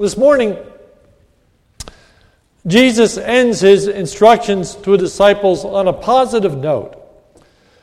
[0.00, 0.56] This morning,
[2.66, 6.96] Jesus ends his instructions to his disciples on a positive note.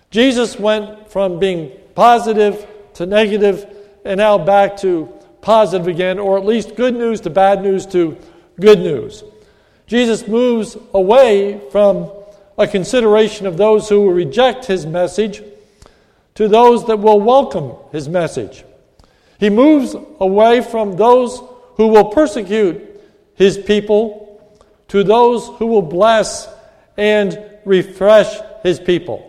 [0.09, 3.67] Jesus went from being positive to negative
[4.03, 8.17] and now back to positive again, or at least good news to bad news to
[8.59, 9.23] good news.
[9.85, 12.11] Jesus moves away from
[12.57, 15.43] a consideration of those who will reject his message
[16.33, 18.63] to those that will welcome his message.
[19.39, 21.43] He moves away from those
[21.77, 23.01] who will persecute
[23.35, 24.23] his people
[24.87, 26.49] to those who will bless
[26.97, 29.23] and refresh his people.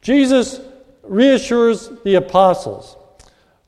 [0.00, 0.60] Jesus
[1.02, 2.96] reassures the apostles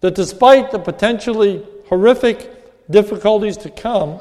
[0.00, 4.20] that despite the potentially horrific difficulties to come,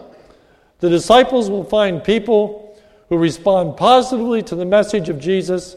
[0.79, 2.77] the disciples will find people
[3.09, 5.75] who respond positively to the message of Jesus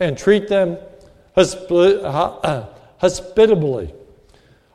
[0.00, 0.78] and treat them
[1.36, 2.66] uh,
[2.98, 3.92] hospitably.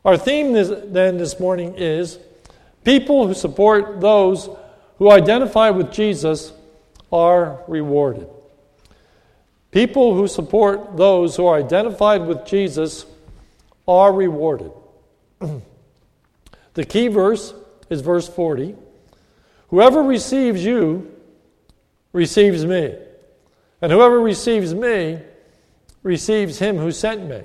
[0.06, 2.20] Our theme then this morning is
[2.84, 4.50] People who support those
[4.98, 6.52] who identify with Jesus
[7.12, 8.28] are rewarded.
[9.72, 13.06] People who support those who are identified with Jesus
[13.88, 14.72] are rewarded.
[16.74, 17.54] the key verse
[17.90, 18.76] is verse 40
[19.70, 21.12] Whoever receives you
[22.12, 22.96] receives me,
[23.82, 25.20] and whoever receives me
[26.02, 27.44] receives him who sent me.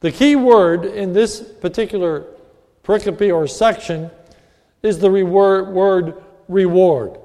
[0.00, 2.26] The key word in this particular
[2.84, 4.10] pericope or section
[4.82, 7.18] is the reward, word reward.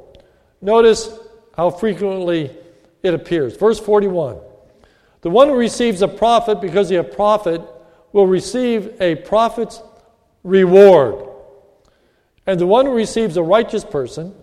[0.61, 1.17] Notice
[1.55, 2.55] how frequently
[3.03, 3.57] it appears.
[3.57, 4.37] Verse 41
[5.21, 7.61] The one who receives a prophet because he a prophet
[8.11, 9.81] will receive a prophet's
[10.43, 11.27] reward.
[12.45, 14.33] And the one who receives a righteous person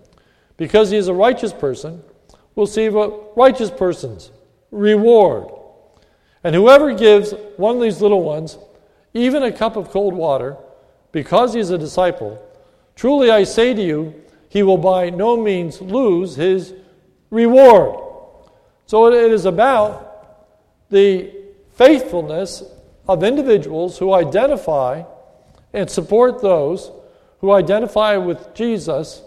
[0.56, 2.02] because he is a righteous person
[2.54, 4.30] will receive a righteous person's
[4.70, 5.48] reward.
[6.42, 8.58] And whoever gives one of these little ones
[9.14, 10.56] even a cup of cold water
[11.14, 12.44] because he is a disciple,
[12.96, 16.74] truly I say to you, he will by no means lose his
[17.30, 18.00] reward.
[18.86, 21.32] So it is about the
[21.74, 22.64] faithfulness
[23.06, 25.04] of individuals who identify
[25.72, 26.90] and support those
[27.38, 29.22] who identify with Jesus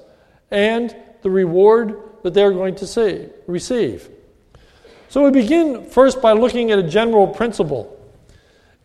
[0.51, 4.09] and the reward that they're going to see, receive.
[5.07, 7.96] So we begin first by looking at a general principle.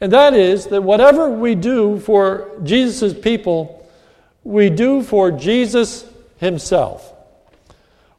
[0.03, 3.89] And that is that whatever we do for Jesus' people,
[4.43, 6.05] we do for Jesus
[6.39, 7.15] himself.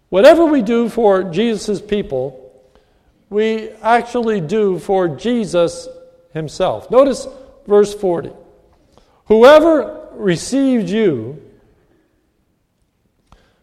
[0.07, 2.39] Whatever we do for Jesus' people,
[3.29, 5.89] we actually do for Jesus
[6.33, 6.89] himself.
[6.89, 7.27] Notice
[7.67, 8.31] verse 40.
[9.25, 11.41] Whoever receives you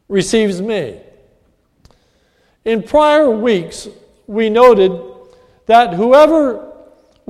[0.08, 1.00] receives me.
[2.66, 3.88] In prior weeks,
[4.26, 4.92] we noted
[5.64, 6.69] that whoever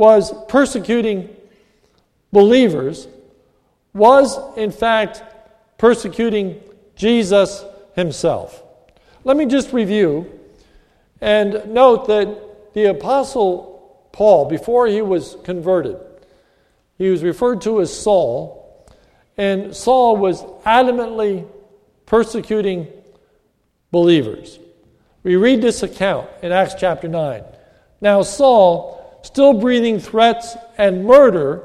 [0.00, 1.28] was persecuting
[2.32, 3.06] believers
[3.92, 5.22] was, in fact,
[5.76, 6.58] persecuting
[6.96, 7.62] Jesus
[7.94, 8.62] himself.
[9.24, 10.40] Let me just review
[11.20, 15.98] and note that the Apostle Paul, before he was converted,
[16.96, 18.88] he was referred to as Saul,
[19.36, 21.46] and Saul was adamantly
[22.06, 22.88] persecuting
[23.90, 24.58] believers.
[25.24, 27.44] We read this account in Acts chapter 9.
[28.00, 31.62] Now, Saul still breathing threats and murder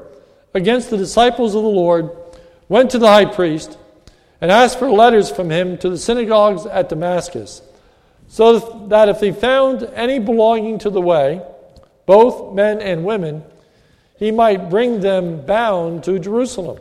[0.54, 2.10] against the disciples of the Lord,
[2.68, 3.78] went to the high priest
[4.40, 7.62] and asked for letters from him to the synagogues at Damascus,
[8.28, 8.58] so
[8.88, 11.42] that if he found any belonging to the way,
[12.06, 13.42] both men and women,
[14.18, 16.78] he might bring them bound to Jerusalem.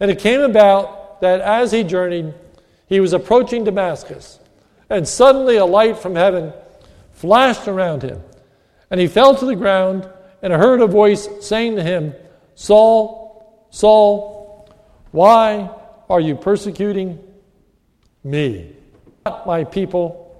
[0.00, 2.34] And it came about that as he journeyed,
[2.88, 4.38] he was approaching Damascus,
[4.90, 6.52] and suddenly a light from heaven
[7.12, 8.20] flashed around him.
[8.92, 10.06] And he fell to the ground,
[10.42, 12.14] and heard a voice saying to him,
[12.56, 14.68] Saul, Saul,
[15.12, 15.70] why
[16.10, 17.18] are you persecuting
[18.22, 18.76] me?
[19.24, 20.36] Not my people,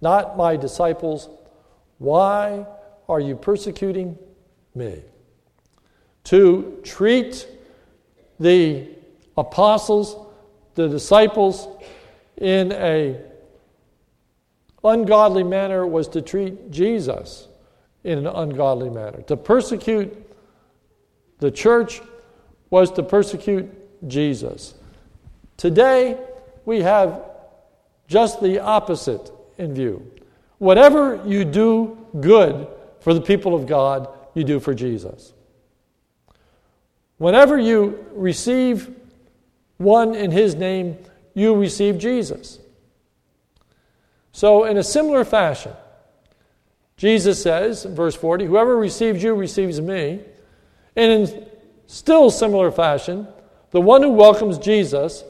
[0.00, 1.28] not my disciples.
[1.98, 2.64] Why
[3.06, 4.18] are you persecuting
[4.74, 5.02] me?
[6.24, 7.46] To treat
[8.40, 8.88] the
[9.36, 10.16] apostles,
[10.74, 11.68] the disciples,
[12.38, 13.20] in a
[14.82, 17.48] ungodly manner was to treat Jesus
[18.04, 19.22] in an ungodly manner.
[19.22, 20.14] To persecute
[21.38, 22.00] the church
[22.70, 23.70] was to persecute
[24.08, 24.74] Jesus.
[25.56, 26.18] Today,
[26.64, 27.22] we have
[28.06, 30.10] just the opposite in view.
[30.58, 32.68] Whatever you do good
[33.00, 35.32] for the people of God, you do for Jesus.
[37.18, 38.94] Whenever you receive
[39.78, 40.96] one in His name,
[41.34, 42.58] you receive Jesus.
[44.32, 45.72] So, in a similar fashion,
[46.96, 50.20] Jesus says in verse 40, Whoever receives you receives me.
[50.96, 51.46] And in
[51.86, 53.26] still similar fashion,
[53.72, 55.24] The one who welcomes Jesus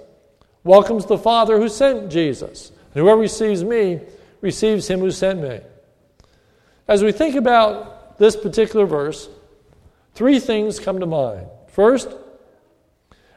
[0.65, 2.71] welcomes the Father who sent Jesus.
[2.95, 4.01] And whoever receives me
[4.43, 5.61] receives him who sent me.
[6.87, 9.31] As we think about this particular verse,
[10.15, 11.47] three things come to mind.
[11.69, 12.15] First,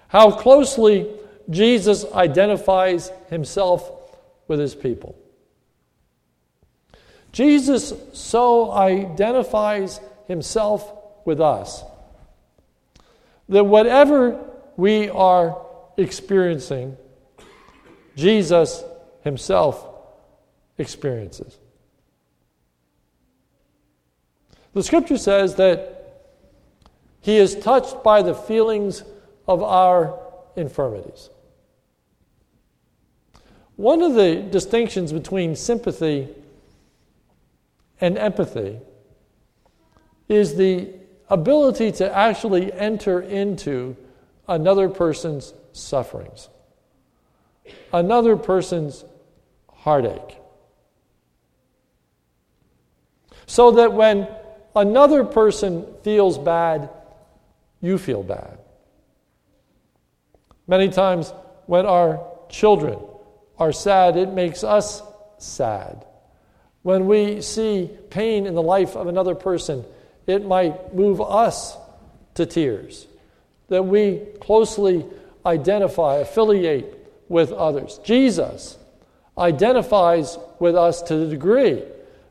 [0.10, 1.10] how closely
[1.50, 3.90] Jesus identifies himself
[4.50, 5.18] with his people.
[7.38, 10.92] Jesus so identifies himself
[11.24, 11.84] with us
[13.48, 14.44] that whatever
[14.76, 15.64] we are
[15.98, 16.98] experiencing,
[18.16, 18.84] Jesus
[19.24, 19.88] himself
[20.80, 21.60] experiences.
[24.74, 26.34] The scripture says that
[27.22, 29.04] he is touched by the feelings
[29.48, 30.20] of our
[30.56, 31.30] infirmities.
[33.76, 36.30] One of the distinctions between sympathy
[38.00, 38.80] and empathy
[40.30, 40.94] is the
[41.30, 43.96] ability to actually enter into
[44.48, 46.50] another person's sufferings,
[47.92, 49.04] another person's
[49.74, 50.38] heartache.
[53.46, 54.28] So that when
[54.76, 56.90] another person feels bad,
[57.82, 58.60] you feel bad.
[60.68, 61.34] Many times
[61.66, 63.00] when our children
[63.58, 65.02] are sad, it makes us
[65.38, 66.07] sad.
[66.88, 69.84] When we see pain in the life of another person,
[70.26, 71.76] it might move us
[72.36, 73.08] to tears.
[73.68, 75.06] That we closely
[75.46, 78.00] identify, affiliate with others.
[78.06, 78.78] Jesus
[79.38, 81.84] identifies with us to the degree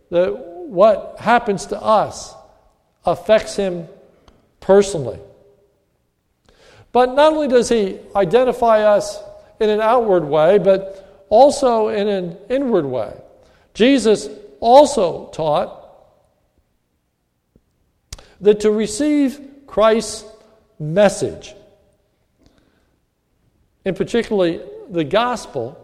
[0.08, 2.34] that what happens to us
[3.04, 3.86] affects him
[4.60, 5.18] personally.
[6.92, 9.22] But not only does he identify us
[9.60, 13.12] in an outward way, but also in an inward way.
[13.74, 14.30] Jesus
[14.60, 15.82] also taught
[18.40, 20.24] that to receive Christ's
[20.78, 21.54] message,
[23.84, 24.60] and particularly
[24.90, 25.82] the gospel,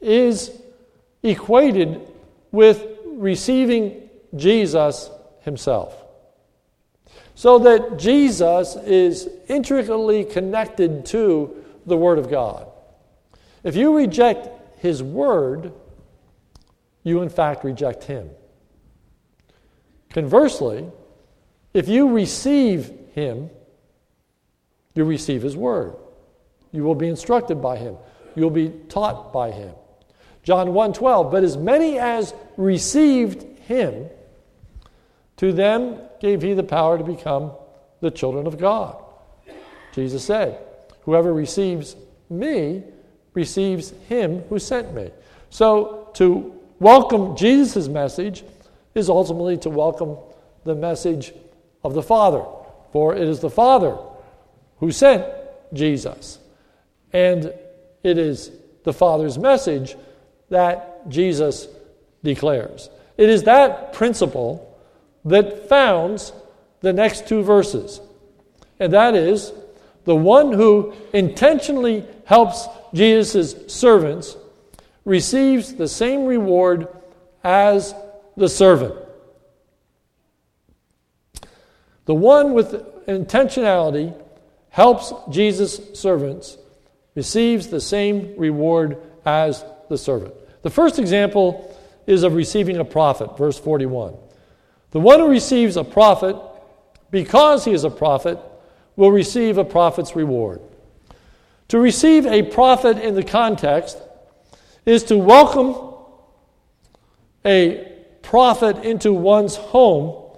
[0.00, 0.50] is
[1.22, 2.00] equated
[2.50, 5.10] with receiving Jesus
[5.40, 5.94] himself.
[7.34, 12.68] So that Jesus is intricately connected to the Word of God.
[13.64, 14.48] If you reject
[14.80, 15.72] His Word,
[17.02, 18.30] you in fact reject Him.
[20.10, 20.90] Conversely,
[21.74, 23.50] if you receive Him,
[24.94, 25.96] you receive His Word.
[26.70, 27.96] You will be instructed by Him.
[28.34, 29.72] You will be taught by Him.
[30.42, 34.08] John 1:12, but as many as received Him,
[35.36, 37.52] to them gave He the power to become
[38.00, 38.96] the children of God.
[39.94, 40.58] Jesus said,
[41.02, 41.96] Whoever receives
[42.28, 42.82] me
[43.34, 45.10] receives Him who sent me.
[45.50, 46.51] So to
[46.82, 48.42] welcome Jesus' message
[48.94, 50.16] is ultimately to welcome
[50.64, 51.32] the message
[51.84, 52.44] of the Father,
[52.92, 53.96] for it is the Father
[54.78, 55.24] who sent
[55.72, 56.38] Jesus.
[57.12, 57.52] And
[58.02, 58.50] it is
[58.82, 59.96] the Father's message
[60.50, 61.68] that Jesus
[62.24, 62.90] declares.
[63.16, 64.76] It is that principle
[65.24, 66.32] that founds
[66.80, 68.00] the next two verses.
[68.80, 69.52] And that is
[70.04, 74.36] the one who intentionally helps Jesus' servants
[75.04, 76.88] receives the same reward
[77.42, 77.94] as
[78.36, 78.94] the servant.
[82.04, 82.72] The one with
[83.06, 84.14] intentionality
[84.70, 86.58] helps Jesus' servants
[87.14, 90.34] receives the same reward as the servant.
[90.62, 94.16] The first example is of receiving a prophet, verse 41.
[94.90, 96.36] The one who receives a prophet,
[97.10, 98.38] because he is a prophet,
[98.96, 100.60] will receive a prophet's reward.
[101.68, 103.98] To receive a prophet in the context
[104.84, 105.94] is to welcome
[107.44, 107.88] a
[108.22, 110.36] prophet into one's home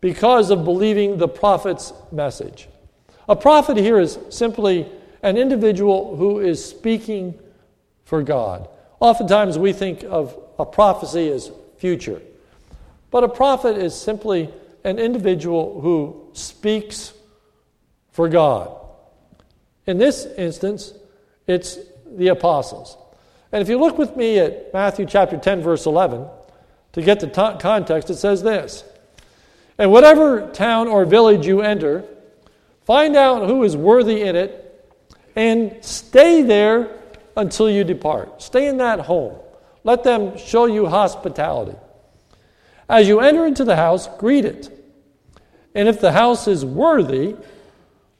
[0.00, 2.68] because of believing the prophet's message.
[3.28, 4.90] A prophet here is simply
[5.22, 7.38] an individual who is speaking
[8.04, 8.68] for God.
[9.00, 12.20] Oftentimes we think of a prophecy as future,
[13.10, 14.52] but a prophet is simply
[14.84, 17.12] an individual who speaks
[18.10, 18.76] for God.
[19.86, 20.92] In this instance,
[21.46, 22.96] it's the apostles.
[23.52, 26.26] And if you look with me at Matthew chapter 10, verse 11,
[26.92, 28.84] to get the t- context, it says this
[29.78, 32.04] and whatever town or village you enter,
[32.84, 34.92] find out who is worthy in it
[35.34, 36.98] and stay there
[37.36, 38.42] until you depart.
[38.42, 39.38] Stay in that home.
[39.84, 41.76] Let them show you hospitality.
[42.88, 44.68] As you enter into the house, greet it.
[45.74, 47.34] And if the house is worthy,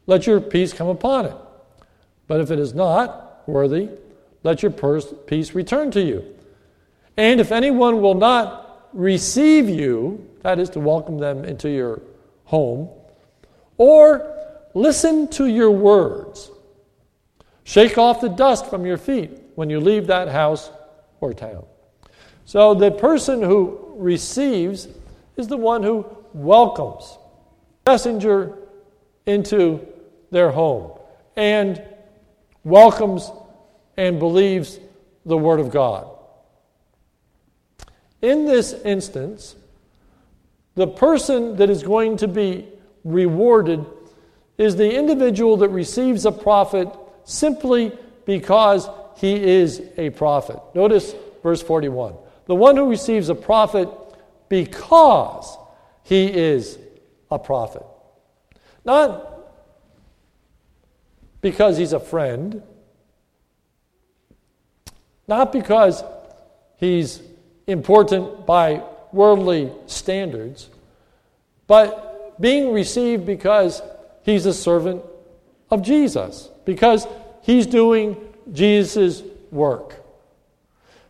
[0.06, 1.36] let your peace come upon it.
[2.26, 3.90] But if it is not worthy,
[4.42, 6.24] let your peace return to you.
[7.16, 12.02] And if anyone will not receive you, that is to welcome them into your
[12.44, 12.88] home,
[13.76, 14.36] or
[14.74, 16.50] listen to your words.
[17.64, 20.70] Shake off the dust from your feet when you leave that house
[21.20, 21.64] or town.
[22.44, 24.88] So the person who receives
[25.36, 27.18] is the one who welcomes
[27.86, 28.58] messenger
[29.26, 29.86] into
[30.30, 30.98] their home
[31.36, 31.82] and
[32.64, 33.30] welcomes
[33.96, 34.78] and believes
[35.24, 36.08] the word of God.
[38.20, 39.56] In this instance,
[40.74, 42.68] the person that is going to be
[43.04, 43.84] rewarded
[44.58, 46.88] is the individual that receives a prophet
[47.24, 47.92] simply
[48.24, 50.58] because he is a prophet.
[50.74, 52.14] Notice verse 41.
[52.46, 53.88] The one who receives a prophet
[54.48, 55.56] because
[56.04, 56.78] he is
[57.30, 57.84] a prophet.
[58.84, 59.28] Not
[61.40, 62.62] because he's a friend,
[65.28, 66.02] not because
[66.76, 67.22] he's
[67.66, 70.68] important by worldly standards,
[71.66, 73.82] but being received because
[74.24, 75.02] he's a servant
[75.70, 77.06] of Jesus, because
[77.42, 78.16] he's doing
[78.52, 79.96] Jesus' work.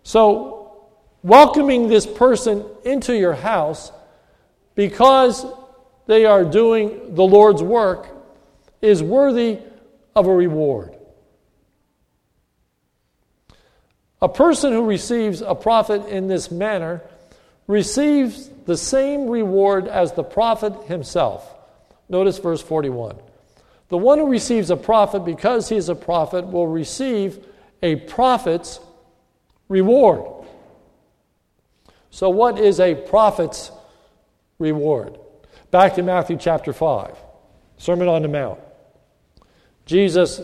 [0.02, 0.88] So,
[1.22, 3.92] welcoming this person into your house
[4.74, 5.46] because
[6.06, 8.08] they are doing the Lord's work
[8.80, 9.58] is worthy
[10.14, 10.96] of a reward.
[14.22, 17.02] A person who receives a prophet in this manner
[17.66, 21.52] receives the same reward as the prophet himself.
[22.08, 23.16] Notice verse 41.
[23.88, 27.44] The one who receives a prophet because he is a prophet will receive
[27.82, 28.78] a prophet's
[29.68, 30.46] reward.
[32.10, 33.72] So, what is a prophet's
[34.60, 35.18] reward?
[35.72, 37.16] Back to Matthew chapter 5,
[37.76, 38.60] Sermon on the Mount.
[39.84, 40.40] Jesus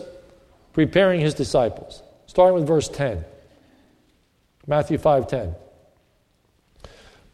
[0.73, 3.23] preparing his disciples, starting with verse 10.
[4.69, 5.55] Matthew 5:10.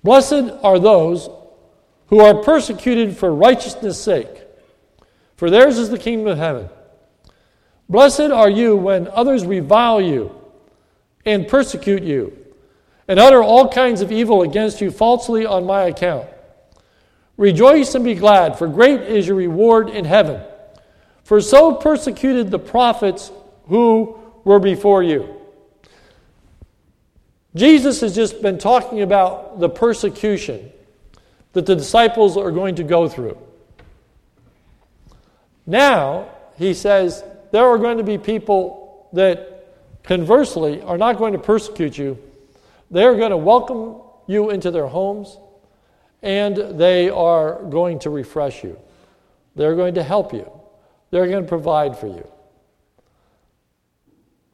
[0.01, 1.30] Blessed are those
[2.08, 4.48] who are persecuted for righteousness' sake,
[5.36, 6.70] for theirs is the kingdom of heaven.
[7.89, 10.32] Blessed are you when others revile you
[11.25, 12.32] and persecute you
[13.06, 16.27] and utter all kinds of evil against you falsely on my account.
[17.36, 20.42] Rejoice and be glad, for great is your reward in heaven.
[21.25, 23.30] For so persecuted the prophets
[23.68, 25.45] who were before you.
[27.56, 30.72] Jesus has just been talking about the persecution
[31.54, 33.38] that the disciples are going to go through.
[35.66, 41.40] Now, he says, there are going to be people that conversely are not going to
[41.40, 42.18] persecute you.
[42.92, 45.38] They're going to welcome you into their homes
[46.22, 48.80] and they are going to refresh you.
[49.56, 50.52] They're going to help you.
[51.12, 52.28] They're going to provide for you.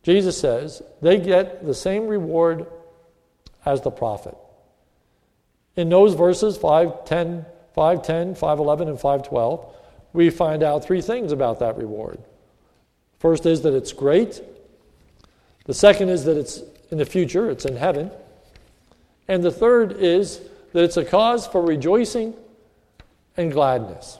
[0.03, 2.67] Jesus says they get the same reward
[3.65, 4.35] as the prophet.
[5.75, 9.75] In those verses 510, 510, 511, and 512,
[10.13, 12.19] we find out three things about that reward.
[13.19, 14.41] First is that it's great.
[15.65, 18.11] The second is that it's in the future, it's in heaven.
[19.27, 20.41] And the third is
[20.73, 22.33] that it's a cause for rejoicing
[23.37, 24.17] and gladness.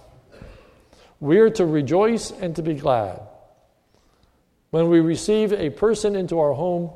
[1.20, 3.22] We are to rejoice and to be glad.
[4.70, 6.92] When we receive a person into our home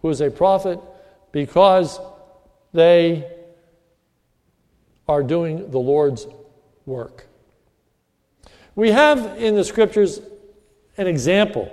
[0.00, 0.78] who is a prophet,
[1.36, 2.00] because
[2.72, 3.30] they
[5.06, 6.26] are doing the Lord's
[6.86, 7.26] work.
[8.74, 10.18] We have in the scriptures
[10.96, 11.70] an example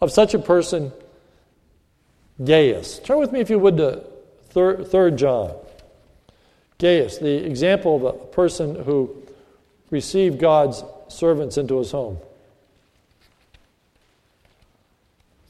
[0.00, 0.90] of such a person,
[2.44, 2.98] Gaius.
[2.98, 4.02] Turn with me, if you would, to
[4.50, 5.54] 3 John.
[6.78, 9.14] Gaius, the example of a person who
[9.90, 12.18] received God's servants into his home.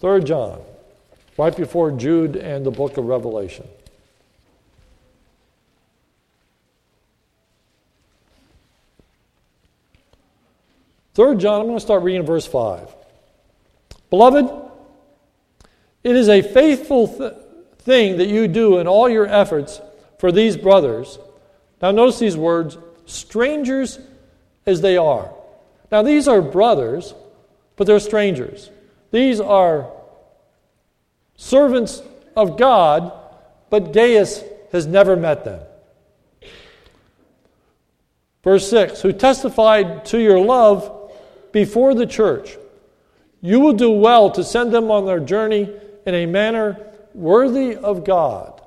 [0.03, 0.61] 3 John
[1.37, 3.67] right before Jude and the book of Revelation.
[11.15, 12.89] Third John, I'm going to start reading verse 5.
[14.09, 14.51] Beloved,
[16.03, 17.35] it is a faithful th-
[17.79, 19.81] thing that you do in all your efforts
[20.19, 21.19] for these brothers.
[21.83, 23.99] Now, notice these words strangers
[24.65, 25.35] as they are.
[25.91, 27.15] Now, these are brothers,
[27.77, 28.71] but they're strangers.
[29.11, 29.91] These are
[31.43, 32.03] servants
[32.37, 33.13] of God,
[33.69, 35.61] but Gaius has never met them.
[38.45, 41.13] Verse 6 Who testified to your love
[41.51, 42.57] before the church.
[43.41, 45.69] You will do well to send them on their journey
[46.07, 46.79] in a manner
[47.13, 48.63] worthy of God.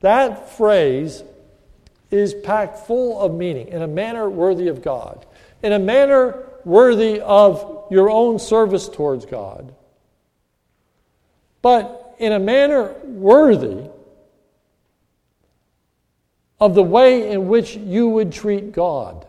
[0.00, 1.24] That phrase
[2.10, 5.24] is packed full of meaning in a manner worthy of God,
[5.62, 9.74] in a manner worthy of your own service towards God
[11.62, 13.88] but in a manner worthy
[16.60, 19.26] of the way in which you would treat God.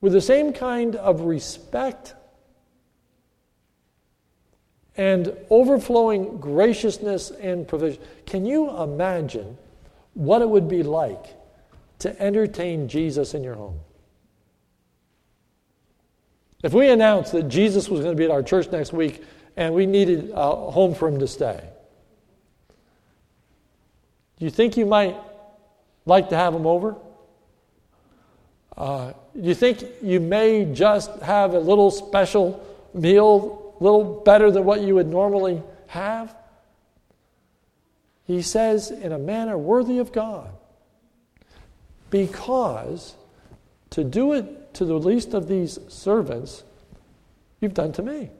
[0.00, 2.14] With the same kind of respect
[4.98, 8.02] and overflowing graciousness and provision.
[8.26, 9.56] Can you imagine
[10.14, 11.36] what it would be like
[12.00, 13.78] to entertain Jesus in your home?
[16.62, 19.22] If we announced that Jesus was going to be at our church next week
[19.56, 21.62] and we needed a home for him to stay,
[24.38, 25.16] do you think you might
[26.04, 26.96] like to have him over?
[28.76, 34.50] Uh, do you think you may just have a little special meal, a little better
[34.50, 36.34] than what you would normally have?
[38.24, 40.50] He says, in a manner worthy of God,
[42.10, 43.14] because
[43.90, 46.64] to do it to the least of these servants,
[47.60, 48.30] you've done to me.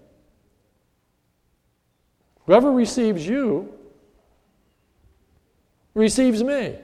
[2.46, 3.72] Whoever receives you
[5.94, 6.76] receives me.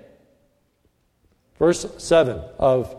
[1.58, 2.94] Verse 7 of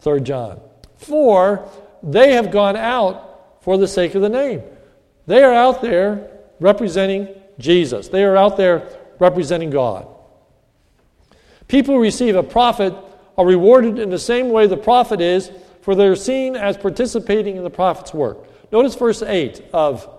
[0.00, 0.60] 3 John.
[0.96, 1.68] For
[2.02, 4.62] they have gone out for the sake of the name.
[5.26, 8.88] They are out there representing Jesus, they are out there
[9.18, 10.06] representing God.
[11.68, 12.94] People who receive a prophet
[13.36, 15.50] are rewarded in the same way the prophet is,
[15.86, 18.38] for they're seen as participating in the prophet's work.
[18.72, 20.10] Notice verse 8 of,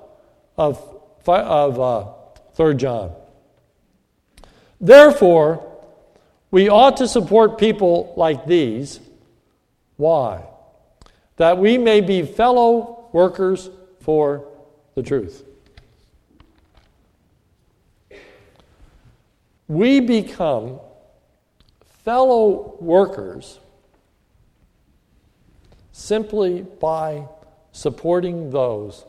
[0.58, 0.82] of,
[1.28, 2.14] of uh,
[2.56, 3.14] 3 John.
[4.80, 5.70] Therefore,
[6.52, 9.02] we ought to support people like these.
[9.98, 10.46] Why?
[11.36, 13.70] That we may be fellow workers
[14.00, 14.48] for
[14.96, 15.44] the truth.
[19.68, 20.80] We become
[22.06, 23.60] fellow workers
[25.98, 27.28] simply by
[27.72, 29.04] supporting those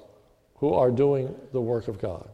[0.56, 2.26] who are doing the work of God.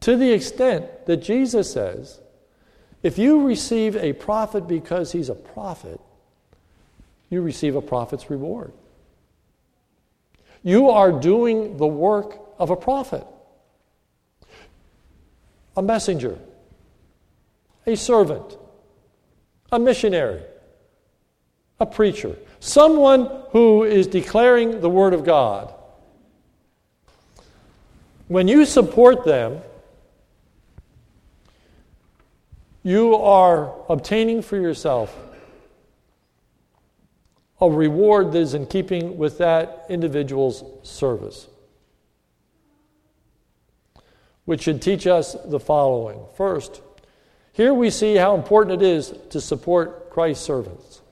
[0.00, 2.18] To the extent that Jesus says,
[3.02, 6.00] if you receive a prophet because he's a prophet,
[7.28, 8.72] you receive a prophet's reward.
[10.62, 13.26] You are doing the work of a prophet,
[15.76, 16.38] a messenger,
[17.86, 18.56] a servant,
[19.72, 20.42] a missionary,
[21.80, 25.74] a preacher, someone who is declaring the Word of God.
[28.28, 29.60] When you support them,
[32.82, 35.16] you are obtaining for yourself
[37.60, 41.46] a reward that is in keeping with that individual's service.
[44.44, 46.18] Which should teach us the following.
[46.36, 46.80] First,
[47.52, 51.02] here we see how important it is to support Christ's servants.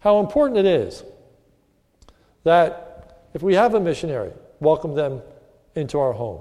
[0.00, 1.02] How important it is
[2.44, 5.22] that if we have a missionary, welcome them
[5.74, 6.40] into our home.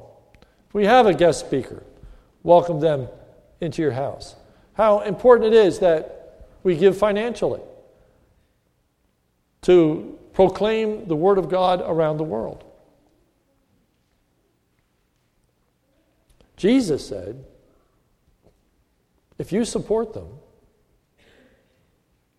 [0.68, 1.84] If we have a guest speaker,
[2.44, 3.08] welcome them
[3.62, 4.36] into your house.
[4.74, 7.62] How important it is that we give financially
[9.64, 12.64] to proclaim the Word of God around the world.
[16.58, 17.44] Jesus said,
[19.38, 20.28] if you support them,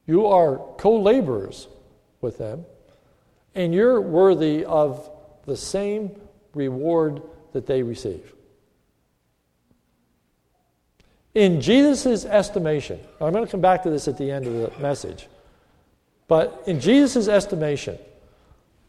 [0.06, 1.68] you are co laborers
[2.20, 2.64] with them,
[3.54, 5.08] and you're worthy of
[5.44, 6.10] the same
[6.54, 8.32] reward that they receive.
[11.34, 14.72] In Jesus' estimation, I'm going to come back to this at the end of the
[14.80, 15.28] message,
[16.26, 17.98] but in Jesus' estimation,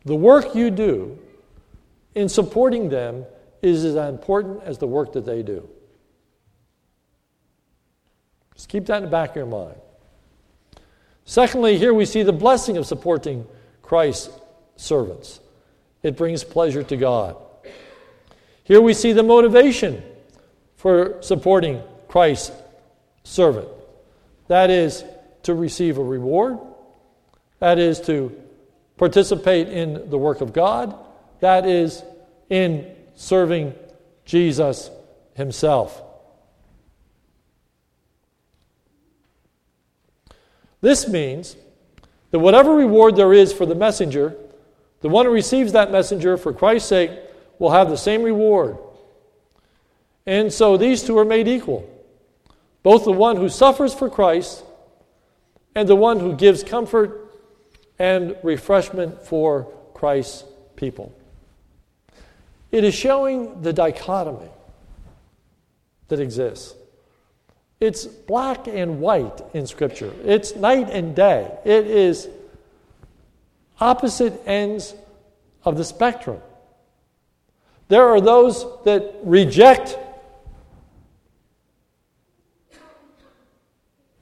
[0.05, 1.19] the work you do
[2.15, 3.25] in supporting them
[3.61, 5.67] is as important as the work that they do.
[8.59, 9.77] Just keep that in the back of your mind.
[11.23, 13.47] Secondly, here we see the blessing of supporting
[13.81, 14.37] Christ's
[14.75, 15.39] servants.
[16.03, 17.37] It brings pleasure to God.
[18.65, 20.03] Here we see the motivation
[20.75, 22.51] for supporting Christ's
[23.23, 23.69] servant.
[24.49, 25.05] That is
[25.43, 26.59] to receive a reward,
[27.59, 28.37] that is to
[28.97, 30.99] participate in the work of God,
[31.39, 32.03] that is
[32.49, 33.73] in serving
[34.25, 34.91] Jesus
[35.35, 36.03] himself.
[40.81, 41.55] This means
[42.31, 44.35] that whatever reward there is for the messenger,
[45.01, 47.11] the one who receives that messenger for Christ's sake
[47.57, 48.77] will have the same reward.
[50.25, 51.89] And so these two are made equal.
[52.83, 54.63] Both the one who suffers for Christ
[55.75, 57.29] and the one who gives comfort
[57.97, 61.13] and refreshment for Christ's people.
[62.71, 64.49] It is showing the dichotomy
[66.07, 66.75] that exists.
[67.79, 71.49] It's black and white in Scripture, it's night and day.
[71.63, 72.27] It is
[73.79, 74.93] opposite ends
[75.63, 76.41] of the spectrum.
[77.87, 79.97] There are those that reject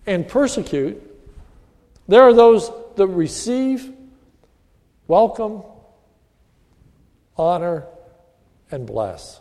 [0.06, 1.04] and persecute,
[2.08, 3.92] there are those that receive,
[5.08, 5.64] welcome,
[7.36, 7.86] honor,
[8.72, 9.40] and bless.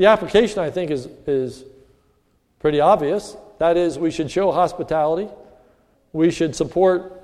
[0.00, 1.62] The application, I think, is, is
[2.58, 3.36] pretty obvious.
[3.58, 5.28] That is, we should show hospitality,
[6.14, 7.22] we should support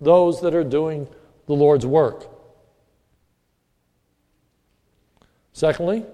[0.00, 1.06] those that are doing
[1.46, 2.28] the Lord's work.
[5.52, 6.04] Secondly,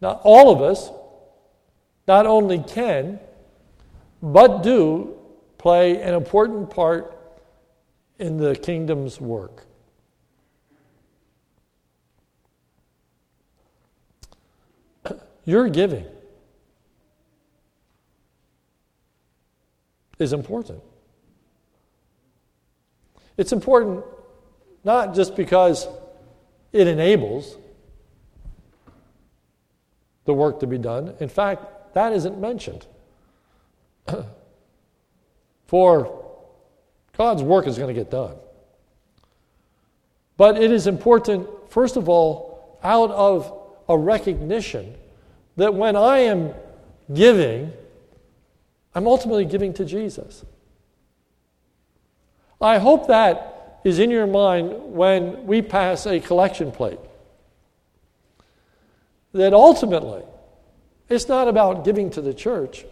[0.00, 0.90] not all of us
[2.08, 3.20] not only can,
[4.22, 5.14] but do
[5.58, 7.18] play an important part
[8.18, 9.66] in the kingdom's work.
[15.44, 16.06] Your giving
[20.18, 20.82] is important.
[23.36, 24.04] It's important
[24.84, 25.88] not just because
[26.72, 27.56] it enables
[30.24, 31.14] the work to be done.
[31.20, 32.86] In fact, that isn't mentioned.
[35.66, 36.24] For
[37.16, 38.36] God's work is going to get done.
[40.36, 43.52] But it is important, first of all, out of
[43.88, 44.94] a recognition
[45.60, 46.54] that when I am
[47.12, 47.70] giving,
[48.94, 50.42] I'm ultimately giving to Jesus.
[52.62, 56.98] I hope that is in your mind when we pass a collection plate.
[59.32, 60.22] That ultimately,
[61.10, 62.86] it's not about giving to the church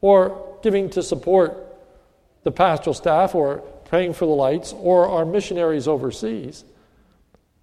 [0.00, 1.56] or giving to support
[2.42, 6.64] the pastoral staff or praying for the lights or our missionaries overseas.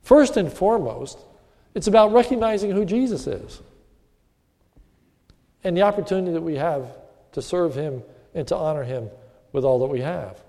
[0.02, 1.20] First and foremost,
[1.76, 3.62] it's about recognizing who Jesus is
[5.63, 6.97] and the opportunity that we have
[7.34, 9.10] to serve him and to honor him
[9.52, 10.41] with all that we have.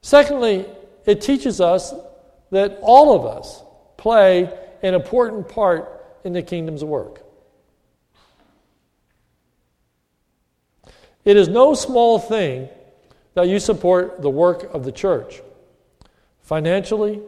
[0.00, 0.66] Secondly,
[1.06, 1.94] it teaches us
[2.50, 3.62] that all of us
[3.96, 7.22] play an important part in the kingdom's work.
[11.24, 12.68] It is no small thing
[13.32, 15.40] that you support the work of the church
[16.42, 17.22] financially,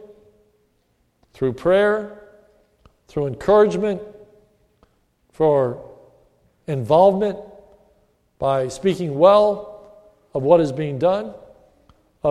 [1.33, 2.19] through prayer,
[3.07, 4.01] through encouragement,
[5.37, 5.79] for
[6.65, 7.37] involvement,
[8.39, 9.93] by speaking well
[10.33, 11.33] of what is being done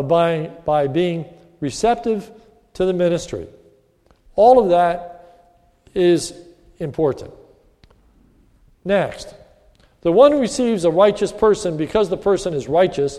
[0.03, 1.27] by, by being
[1.61, 2.31] receptive
[2.75, 3.47] to the ministry.
[4.35, 5.53] All of that
[5.95, 6.35] is
[6.79, 7.33] important.
[8.85, 9.35] Next,
[10.03, 13.19] the one who receives a righteous person because the person is righteous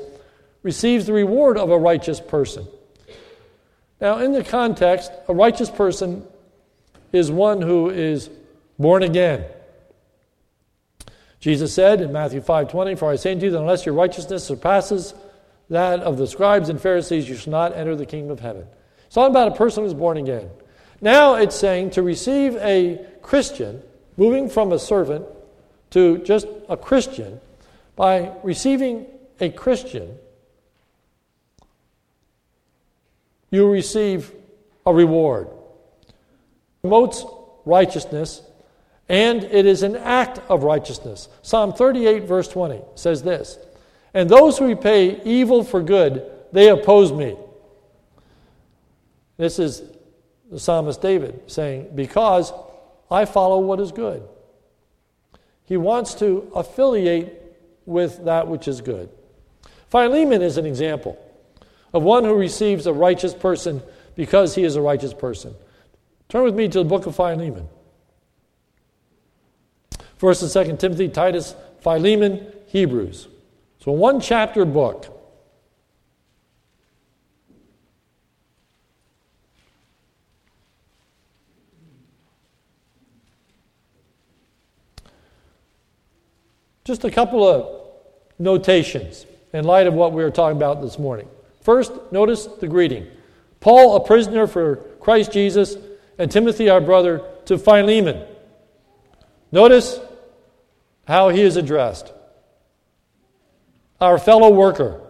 [0.64, 2.68] receives the reward of a righteous person.
[4.00, 6.26] Now, in the context, a righteous person
[7.12, 8.30] is one who is
[8.78, 9.46] born again.
[11.40, 15.14] Jesus said in Matthew 5:20, "For I say unto you that unless your righteousness surpasses
[15.70, 18.68] that of the scribes and Pharisees, you shall not enter the kingdom of heaven.
[19.08, 20.50] It's all about a person who's born again.
[21.02, 23.82] Now it's saying to receive a Christian,
[24.16, 25.26] moving from a servant
[25.92, 27.40] to just a Christian,
[27.96, 29.06] by receiving
[29.40, 30.18] a Christian,
[33.52, 34.34] you receive
[34.86, 35.48] a reward.
[36.82, 37.26] Promotes
[37.66, 38.42] righteousness,
[39.10, 41.30] and it is an act of righteousness.
[41.42, 43.58] Psalm 38, verse 20 says this
[44.18, 47.36] and those who repay evil for good, they oppose me.
[49.38, 49.84] This is
[50.50, 52.52] the psalmist David saying, Because
[53.12, 54.28] I follow what is good.
[55.66, 59.10] He wants to affiliate with that which is good.
[59.92, 61.24] Philemon is an example
[61.94, 63.84] of one who receives a righteous person
[64.16, 65.54] because he is a righteous person.
[66.28, 67.68] Turn with me to the book of Philemon.
[70.18, 73.28] First and Second Timothy, Titus, Philemon, Hebrews.
[73.80, 75.14] So, one chapter book.
[86.84, 87.84] Just a couple of
[88.40, 91.28] notations in light of what we were talking about this morning.
[91.62, 93.08] First, notice the greeting
[93.60, 95.76] Paul, a prisoner for Christ Jesus,
[96.18, 98.26] and Timothy, our brother, to Philemon.
[99.52, 100.00] Notice
[101.08, 102.12] how he is addressed
[104.00, 105.02] our fellow worker.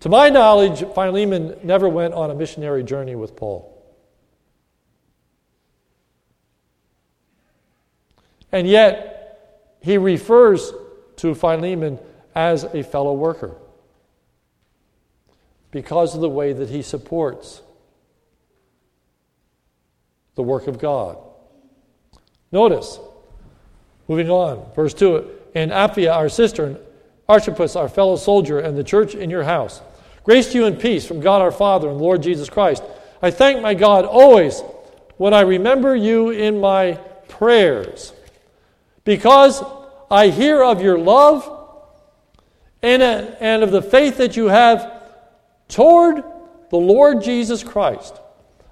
[0.00, 3.70] To my knowledge, Philemon never went on a missionary journey with Paul.
[8.52, 10.72] And yet, he refers
[11.16, 11.98] to Philemon
[12.34, 13.56] as a fellow worker
[15.70, 17.62] because of the way that he supports
[20.34, 21.16] the work of God.
[22.52, 22.98] Notice,
[24.08, 26.78] moving on, verse 2 and Apphia, our sister, and
[27.28, 29.80] Archippus, our fellow soldier, and the church in your house.
[30.24, 32.82] Grace to you and peace from God our Father and Lord Jesus Christ.
[33.22, 34.62] I thank my God always
[35.16, 36.94] when I remember you in my
[37.28, 38.12] prayers.
[39.04, 39.62] because
[40.10, 41.50] I hear of your love
[42.82, 45.02] and, uh, and of the faith that you have
[45.68, 46.22] toward
[46.70, 48.18] the Lord Jesus Christ.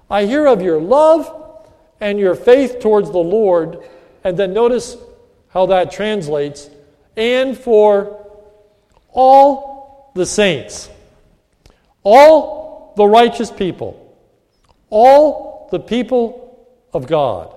[0.09, 1.61] I hear of your love
[1.99, 3.83] and your faith towards the Lord.
[4.23, 4.97] And then notice
[5.53, 6.69] how that translates
[7.15, 8.27] and for
[9.11, 10.89] all the saints,
[12.01, 14.17] all the righteous people,
[14.89, 17.55] all the people of God.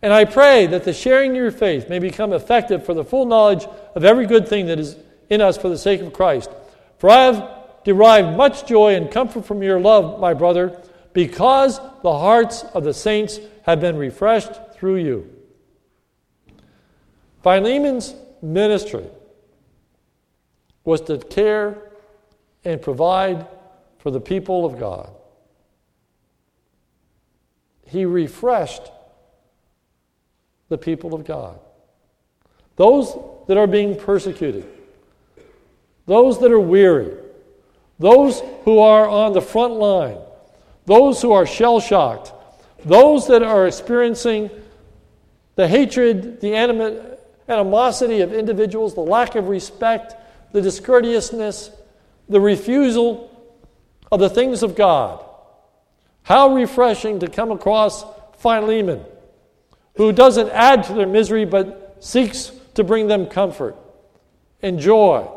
[0.00, 3.24] And I pray that the sharing of your faith may become effective for the full
[3.24, 4.96] knowledge of every good thing that is
[5.28, 6.50] in us for the sake of Christ.
[6.98, 7.48] For I have
[7.84, 10.80] derived much joy and comfort from your love, my brother,
[11.12, 15.31] because the hearts of the saints have been refreshed through you.
[17.42, 19.06] Philemon's ministry
[20.84, 21.90] was to care
[22.64, 23.46] and provide
[23.98, 25.10] for the people of God.
[27.86, 28.90] He refreshed
[30.68, 31.58] the people of God.
[32.76, 33.16] Those
[33.48, 34.66] that are being persecuted,
[36.06, 37.16] those that are weary,
[37.98, 40.18] those who are on the front line,
[40.86, 42.32] those who are shell shocked,
[42.84, 44.50] those that are experiencing
[45.54, 46.54] the hatred, the
[47.48, 50.14] animosity of individuals, the lack of respect,
[50.52, 51.70] the discourteousness,
[52.28, 53.28] the refusal
[54.10, 55.24] of the things of God.
[56.22, 58.04] How refreshing to come across
[58.38, 59.04] Philemon
[59.96, 63.76] who doesn't add to their misery but seeks to bring them comfort
[64.62, 65.28] and joy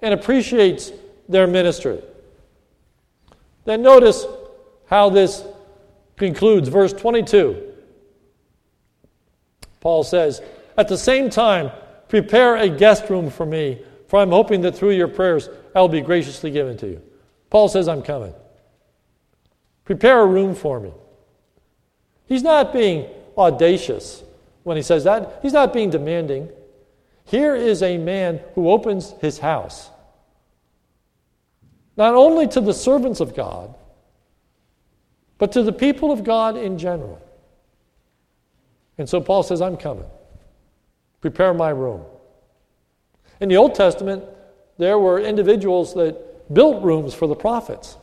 [0.00, 0.92] and appreciates
[1.28, 2.00] their ministry.
[3.64, 4.24] Then notice
[4.86, 5.44] how this
[6.16, 6.68] concludes.
[6.68, 7.64] Verse 22.
[9.80, 10.40] Paul says,
[10.78, 11.72] At the same time,
[12.08, 15.88] prepare a guest room for me, for I'm hoping that through your prayers I will
[15.88, 17.02] be graciously given to you.
[17.50, 18.32] Paul says, I'm coming.
[19.84, 20.92] Prepare a room for me.
[22.26, 24.22] He's not being audacious
[24.62, 25.40] when he says that.
[25.42, 26.48] He's not being demanding.
[27.24, 29.90] Here is a man who opens his house,
[31.96, 33.74] not only to the servants of God,
[35.38, 37.20] but to the people of God in general.
[38.96, 40.06] And so Paul says, I'm coming.
[41.20, 42.04] Prepare my room.
[43.40, 44.24] In the Old Testament,
[44.78, 47.96] there were individuals that built rooms for the prophets.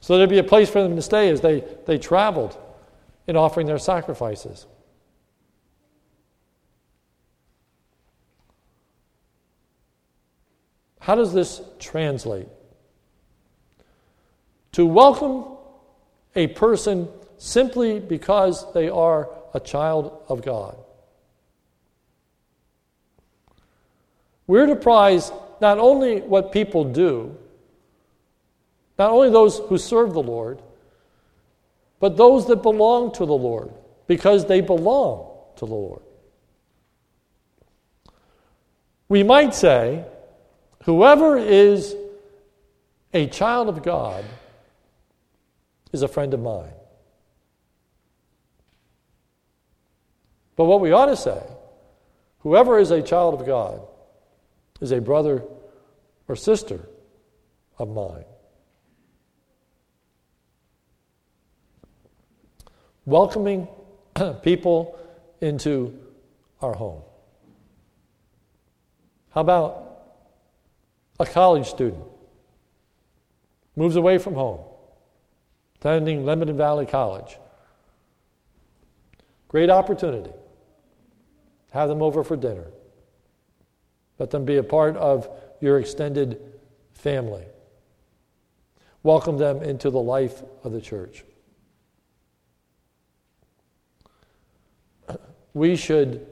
[0.00, 2.56] So there'd be a place for them to stay as they, they traveled
[3.26, 4.66] in offering their sacrifices.
[11.00, 12.48] How does this translate?
[14.72, 15.44] To welcome
[16.36, 20.76] a person simply because they are a child of God.
[24.50, 27.36] We're to prize not only what people do,
[28.98, 30.60] not only those who serve the Lord,
[32.00, 33.70] but those that belong to the Lord,
[34.08, 36.02] because they belong to the Lord.
[39.08, 40.04] We might say,
[40.82, 41.94] whoever is
[43.14, 44.24] a child of God
[45.92, 46.74] is a friend of mine.
[50.56, 51.40] But what we ought to say,
[52.40, 53.82] whoever is a child of God
[54.80, 55.42] is a brother
[56.28, 56.88] or sister
[57.78, 58.24] of mine.
[63.10, 63.66] welcoming
[64.42, 64.98] people
[65.40, 65.98] into
[66.62, 67.02] our home.
[69.30, 70.02] How about
[71.18, 72.04] a college student
[73.76, 74.60] moves away from home,
[75.76, 77.38] attending Lebanon Valley College?
[79.48, 80.32] Great opportunity.
[81.72, 82.66] Have them over for dinner.
[84.20, 85.28] Let them be a part of
[85.60, 86.40] your extended
[86.92, 87.46] family.
[89.02, 91.24] Welcome them into the life of the church.
[95.54, 96.26] we should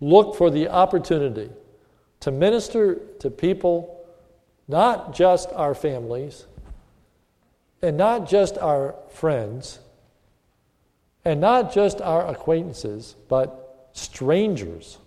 [0.00, 1.48] look for the opportunity
[2.20, 4.04] to minister to people,
[4.68, 6.44] not just our families,
[7.80, 9.78] and not just our friends,
[11.24, 14.98] and not just our acquaintances, but strangers,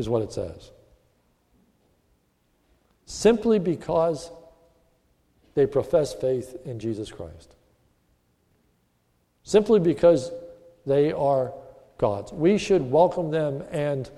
[0.00, 0.72] is what it says.
[3.06, 4.30] Simply because
[5.54, 7.54] they profess faith in Jesus Christ.
[9.44, 10.32] Simply because
[10.86, 11.52] they are
[11.98, 12.32] God's.
[12.32, 14.10] We should welcome them and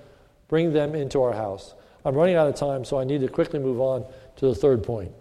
[0.47, 1.73] bring them into our house.
[2.05, 4.05] I'm running out of time, so I need to quickly move on
[4.37, 5.11] to the third point.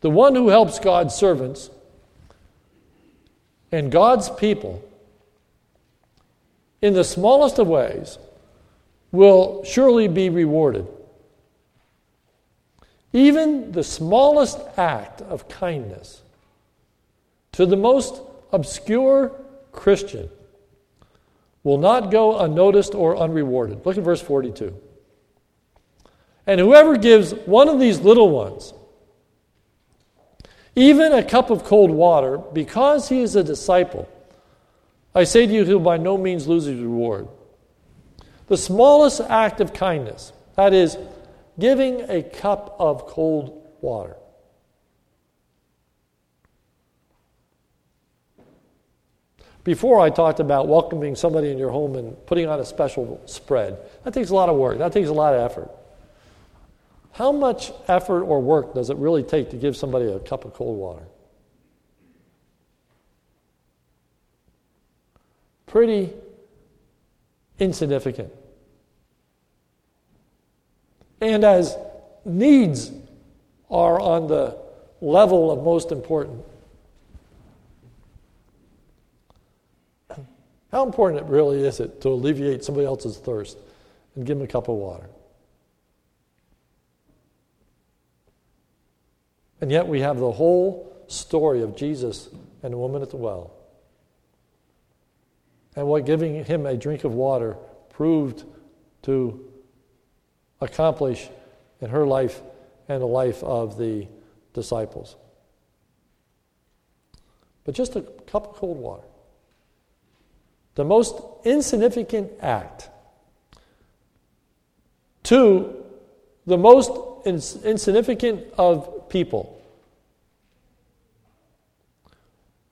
[0.00, 1.70] The one who helps God's servants
[3.72, 4.82] and God's people
[6.80, 8.18] in the smallest of ways
[9.16, 10.86] will surely be rewarded.
[13.12, 16.22] Even the smallest act of kindness
[17.52, 18.20] to the most
[18.52, 19.32] obscure
[19.72, 20.28] Christian
[21.62, 23.84] will not go unnoticed or unrewarded.
[23.84, 24.78] Look at verse 42.
[26.46, 28.72] And whoever gives one of these little ones,
[30.76, 34.08] even a cup of cold water, because he is a disciple,
[35.14, 37.26] I say to you, he'll by no means lose his reward.
[38.48, 40.96] The smallest act of kindness, that is,
[41.58, 44.16] giving a cup of cold water.
[49.64, 53.78] Before I talked about welcoming somebody in your home and putting on a special spread.
[54.04, 55.68] That takes a lot of work, that takes a lot of effort.
[57.10, 60.54] How much effort or work does it really take to give somebody a cup of
[60.54, 61.02] cold water?
[65.66, 66.12] Pretty
[67.58, 68.32] insignificant.
[71.20, 71.76] And as
[72.24, 72.92] needs
[73.70, 74.56] are on the
[75.00, 76.44] level of most important,
[80.72, 83.56] how important it really is it to alleviate somebody else's thirst
[84.14, 85.08] and give them a cup of water?
[89.60, 92.28] And yet we have the whole story of Jesus
[92.62, 93.55] and the woman at the well.
[95.76, 97.56] And what giving him a drink of water
[97.90, 98.44] proved
[99.02, 99.52] to
[100.60, 101.28] accomplish
[101.80, 102.40] in her life
[102.88, 104.08] and the life of the
[104.54, 105.16] disciples.
[107.64, 109.02] But just a cup of cold water.
[110.76, 112.88] The most insignificant act
[115.24, 115.84] to
[116.46, 116.92] the most
[117.24, 119.60] ins- insignificant of people.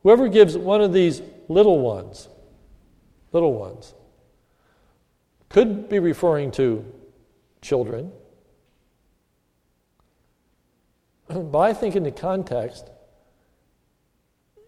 [0.03, 2.29] Whoever gives one of these little ones,
[3.35, 3.95] little ones,
[5.51, 6.85] could be referring to
[7.61, 8.13] children.
[11.29, 12.89] But I think in the context,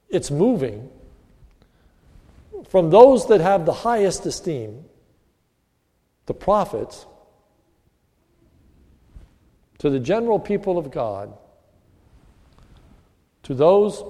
[0.09, 0.91] it's moving
[2.69, 4.85] from those that have the highest esteem,
[6.27, 7.07] the prophets,
[9.79, 11.37] to the general people of God,
[13.43, 14.03] to those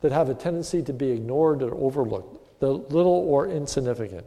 [0.00, 4.26] that have a tendency to be ignored or overlooked, the little or insignificant.